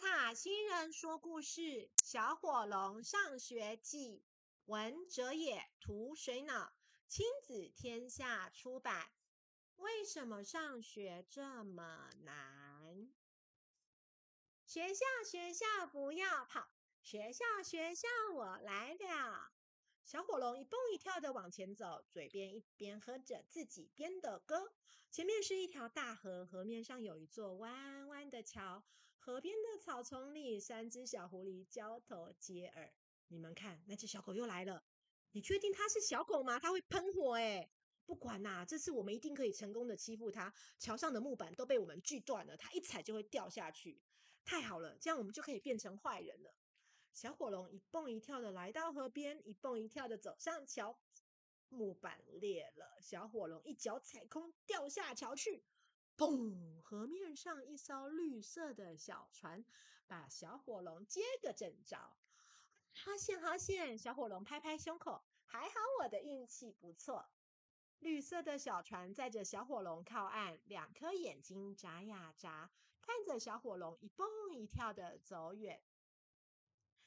[0.00, 1.60] 塔星人说故事
[2.04, 4.18] 《小火龙上学记》，
[4.66, 6.72] 文哲也，图水脑，
[7.08, 9.10] 亲子天下出版。
[9.74, 13.10] 为什么上学这么难？
[14.66, 16.70] 学校学校不要跑，
[17.02, 19.50] 学校学校我来了。
[20.04, 24.72] 小火龙一蹦一跳的往前走，嘴边一边哼着自己编的歌。
[25.10, 28.84] 前面是一条大河，河面上有一座弯弯的桥。
[29.28, 32.90] 河边的草丛里，三只小狐狸交头接耳。
[33.26, 34.82] 你们看，那只小狗又来了。
[35.32, 36.58] 你确定它是小狗吗？
[36.58, 37.70] 它会喷火诶
[38.06, 40.54] 不管啦，这次我们一定可以成功的欺负它。
[40.78, 44.00] 桥上的木板都被我们锯断了，它一踩就会掉下去。
[44.46, 46.54] 太好了，这样我们就可以变成坏人了。
[47.12, 50.98] 小火龙一蹦一跳的来到河边，一蹦一跳的走上桥。
[51.68, 55.62] 木板裂了，小火龙一脚踩空，掉下桥去。
[56.18, 56.82] 砰！
[56.82, 59.64] 河面上一艘绿色的小船，
[60.08, 61.96] 把小火龙接个正着。
[62.92, 63.96] 好险，好险！
[63.96, 67.28] 小火龙拍拍胸口，还好我的运气不错。
[68.00, 72.68] 绿色的小船载着小火龙靠岸，两颗眼睛眨呀眨，
[73.00, 75.80] 看着小火龙一蹦一跳的走远。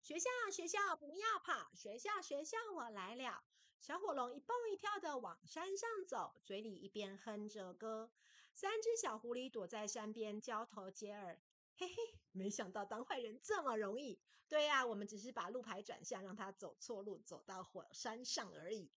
[0.00, 1.72] 学校，学校不要跑！
[1.74, 3.42] 学校，学校我来了。
[3.80, 8.12] 小火龙一蹦一跳的往山上走，嘴里一边哼着歌。
[8.54, 11.40] 三只小狐狸躲在山边，交头接耳。
[11.76, 11.94] 嘿嘿，
[12.32, 14.20] 没想到当坏人这么容易。
[14.48, 18.90] 对呀，我们只是把路牌转向，让他走错路，走到火山上而已。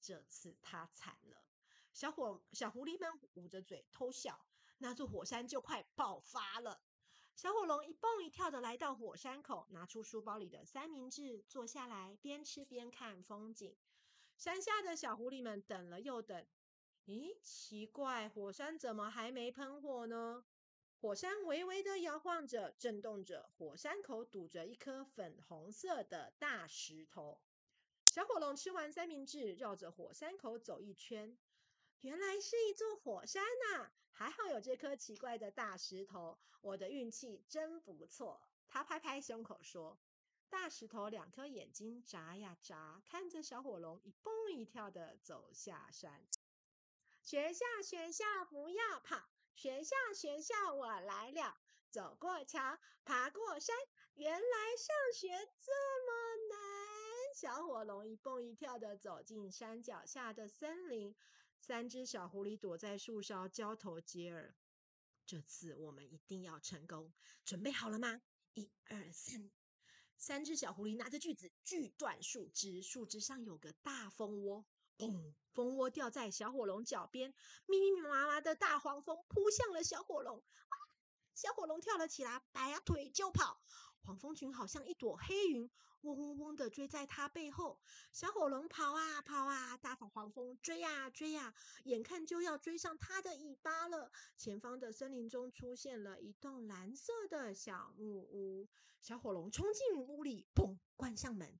[0.00, 1.42] 这次他惨了。
[1.92, 4.40] 小火小狐狸们捂着嘴偷笑，
[4.78, 6.80] 那座火山就快爆发了。
[7.34, 13.76] 小火龙一蹦一跳的来到火山口，拿出书包里的三明治，坐下来边吃边看风景。
[14.36, 16.46] 山下的小狐狸们等了又等。
[17.10, 20.44] 咦，奇怪，火山怎么还没喷火呢？
[21.00, 27.40] 火山微微的摇晃着，震动着，火山口堵着一颗粉红色的大石头。
[28.04, 31.36] 小火龙吃完三明治，绕着火山口走一圈，
[32.02, 33.90] 原来是一座火山呐！
[34.12, 38.40] 还好有这颗奇怪的大石头，我的运气真不错。
[38.68, 39.98] 他拍拍胸口说
[40.48, 46.24] ：“大石头两颗眼睛眨呀眨，看着小火龙一蹦一跳的走下山。”
[47.22, 49.22] 学校学校不要跑，
[49.54, 51.56] 学校学校我来了。
[51.90, 53.76] 走过桥，爬过山，
[54.14, 55.28] 原来上学
[55.58, 55.72] 这
[56.06, 57.34] 么难。
[57.34, 61.14] 小火龙一蹦一跳的走进山脚下的森林，
[61.58, 64.54] 三只小狐狸躲在树梢交头接耳。
[65.26, 67.12] 这次我们一定要成功，
[67.44, 68.22] 准备好了吗？
[68.54, 69.50] 一二三，
[70.16, 74.64] 三只小狐狸拿着锯子锯断树枝，树枝上有个大蜂窝。
[75.08, 75.32] 砰！
[75.52, 77.34] 蜂窝掉在小火龙脚边，
[77.66, 80.42] 密密麻麻的大黄蜂扑向了小火龙。
[81.34, 83.60] 小火龙跳了起来，摆腿就跑。
[84.02, 85.70] 黄蜂群好像一朵黑云，
[86.02, 87.78] 嗡嗡嗡的追在它背后。
[88.12, 94.10] 小火龙跑啊跑啊，大黄蜂追呀追呀，眼看就要追上它的尾巴了。
[94.36, 98.68] 前方的森林中出现了一栋蓝色的小木屋，
[99.02, 101.58] 小火龙冲进屋里，砰，关上门。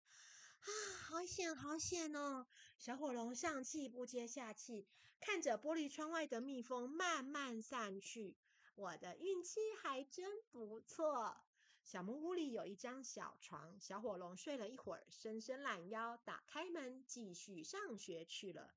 [0.60, 0.66] 啊，
[1.08, 2.46] 好险，好险哦！
[2.78, 4.86] 小火龙上气不接下气，
[5.20, 8.36] 看着玻璃窗外的蜜蜂慢慢散去。
[8.74, 11.36] 我的运气还真不错。
[11.82, 18.74] 小木屋里有一张小床，小火龙睡了一会儿，伸伸懒腰，打开门，继续上学去了。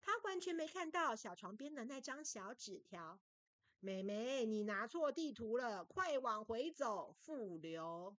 [0.00, 3.20] 他完全没看到小床边的那张小纸条
[3.80, 8.16] ：“妹妹，你拿错地图了，快往回走，复流。”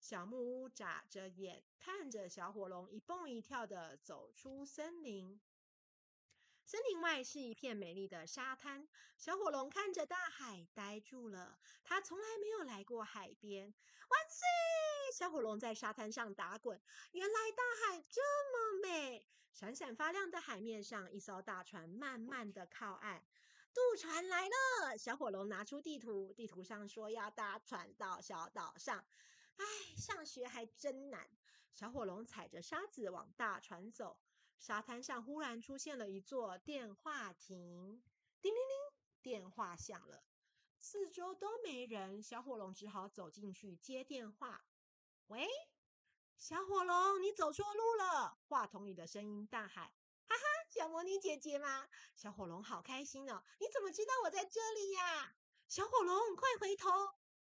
[0.00, 5.38] 小木屋眨着眼，看着小火龙一蹦一跳的走出森林。
[6.64, 8.88] 森林外是一片美丽的沙滩。
[9.18, 11.58] 小火龙看着大海，呆住了。
[11.84, 13.66] 他从来没有来过海边。
[14.08, 14.46] 万岁！
[15.12, 16.80] 小火龙在沙滩上打滚。
[17.12, 18.20] 原来大海这
[18.52, 19.26] 么美！
[19.52, 23.22] 闪闪发亮的海面上，一艘大船慢慢的靠岸。
[23.74, 24.96] 渡船来了！
[24.96, 29.04] 小火龙拿出地图，地图上说要搭船到小岛上。
[29.56, 29.66] 唉，
[30.00, 31.28] 上学还真难。
[31.72, 34.18] 小火龙踩着沙子往大船走，
[34.58, 38.02] 沙滩上忽然出现了一座电话亭。
[38.40, 40.24] 叮铃铃，电话响了，
[40.78, 44.64] 四周都没人，小火龙只好走进去接电话。
[45.26, 45.46] 喂，
[46.38, 48.38] 小火龙，你走错路了！
[48.48, 49.92] 话筒里的声音大喊
[50.26, 51.86] ：“哈哈，小魔女姐姐吗？”
[52.16, 53.44] 小火龙好开心哦！
[53.60, 55.36] 你怎么知道我在这里呀？
[55.68, 56.90] 小火龙，快回头！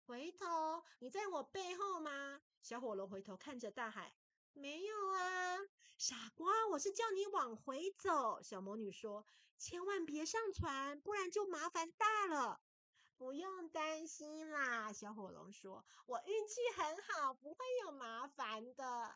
[0.06, 2.42] 回头，你在我背后吗？
[2.62, 4.14] 小火龙回头看着大海，
[4.54, 5.58] 没有啊，
[5.98, 8.42] 傻瓜，我是叫你往回走。
[8.42, 9.26] 小魔女说
[9.58, 12.62] ：“千万别上船，不然就麻烦大了。”
[13.18, 19.16] 不用担心啦，小火龙说：“我运气很好，不会有麻烦的。”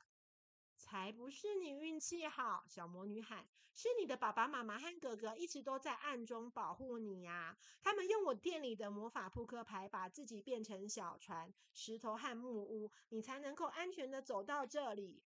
[0.77, 7.57] 才不是你运气好，小魔女喊：“是你的爸爸妈妈和哥哥一直都在暗中保护你呀！
[7.81, 15.23] 他们用我店里的魔法扑克牌把自己变成小船、石头和木屋，你才能够安全的走到这里。”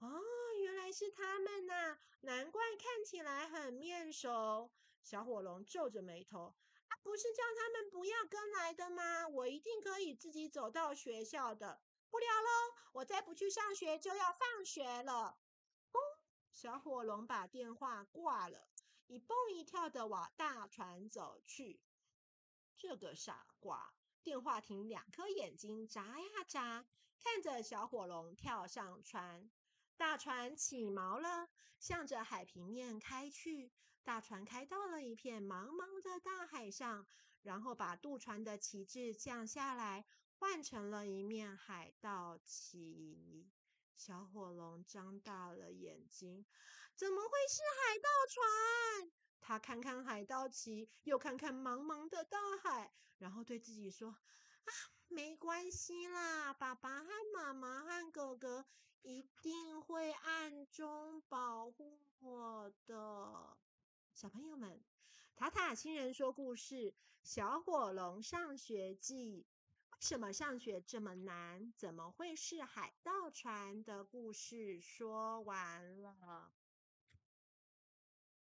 [0.00, 0.20] 哦，
[0.60, 1.98] 原来是他们呐！
[2.20, 4.70] 难怪看起来很面熟。
[5.02, 6.54] 小火龙皱着眉头
[6.88, 9.28] ：“啊，不是叫他们不要跟来的吗？
[9.28, 11.80] 我一定可以自己走到学校的。”
[12.10, 15.38] 不聊了，我再不去上学就要放学了。
[15.92, 15.98] 哦！
[16.52, 18.68] 小火龙把电话挂了，
[19.06, 21.82] 一蹦一跳的往大船走去。
[22.76, 23.94] 这个傻瓜！
[24.22, 26.86] 电话亭两颗眼睛眨呀眨，
[27.18, 29.50] 看着小火龙跳上船。
[29.96, 31.48] 大船起锚了，
[31.78, 33.72] 向着海平面开去。
[34.02, 37.06] 大船开到了一片茫茫的大海上，
[37.42, 40.06] 然后把渡船的旗帜降下来。
[40.38, 43.48] 换成了一面海盗旗，
[43.96, 46.44] 小火龙张大了眼睛，
[46.94, 49.12] 怎么会是海盗船？
[49.40, 54.10] 他看看海盗旗，又看看茫茫的大海，然后对自己说
[54.64, 54.72] ：“啊，
[55.08, 58.66] 没关系啦，爸爸和妈妈和哥哥
[59.02, 63.56] 一定会暗中保护我的。”
[64.12, 64.82] 小朋友们，
[65.34, 66.74] 塔塔新人说故事
[67.22, 69.46] 《小火龙上学记》。
[70.00, 71.72] 什么上学这么难？
[71.76, 76.52] 怎么会是海盗船的故事说完了？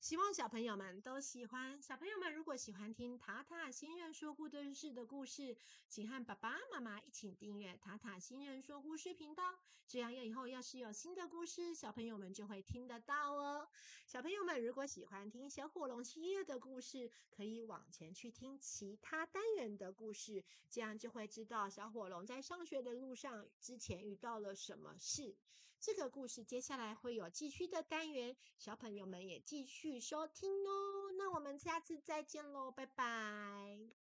[0.08, 1.82] 希望小朋友们都喜欢。
[1.82, 5.54] 小朋友们如果喜欢听塔塔星人说故事的故事，
[5.90, 9.42] 请和爸爸妈妈一起订阅塔塔星人说故事频道。
[9.86, 13.68] 这样以后要是有新的故事，小朋友们就会听得到哦。
[14.06, 25.36] 小朋友们如果喜欢听小火龙系列的故事，可以往前去听其他单元的故事，这样就会知道小火龙在上学的路上之前遇到了什么事。
[25.80, 31.12] 这个故事接下来会有继续的单元，小朋友们也继续收听哦。
[31.16, 33.98] 那我们下次再见喽，拜拜。